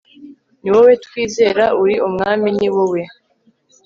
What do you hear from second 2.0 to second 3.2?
umwami; ni wowe